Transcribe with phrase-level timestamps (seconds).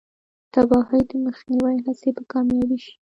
[0.03, 0.03] د
[0.53, 2.93] تباهۍ د مخنیوي هڅې به کامیابې شي.